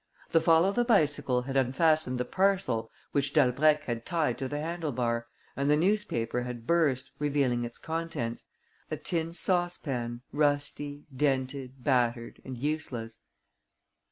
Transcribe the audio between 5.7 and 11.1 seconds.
newspaper had burst, revealing its contents, a tin saucepan, rusty,